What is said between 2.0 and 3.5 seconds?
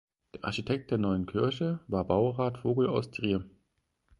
Baurat Vogel aus Trier.